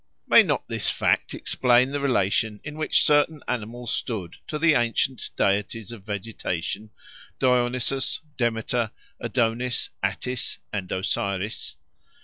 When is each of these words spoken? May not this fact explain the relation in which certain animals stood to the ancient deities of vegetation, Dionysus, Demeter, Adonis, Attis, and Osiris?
May 0.25 0.41
not 0.41 0.67
this 0.67 0.89
fact 0.89 1.35
explain 1.35 1.91
the 1.91 1.99
relation 1.99 2.59
in 2.63 2.75
which 2.75 3.03
certain 3.03 3.43
animals 3.47 3.93
stood 3.93 4.37
to 4.47 4.57
the 4.57 4.73
ancient 4.73 5.29
deities 5.37 5.91
of 5.91 6.01
vegetation, 6.03 6.89
Dionysus, 7.37 8.19
Demeter, 8.35 8.89
Adonis, 9.19 9.91
Attis, 10.01 10.57
and 10.73 10.91
Osiris? 10.91 11.75